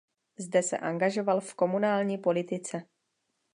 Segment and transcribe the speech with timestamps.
[0.39, 2.83] Zde se angažoval v komunální politice.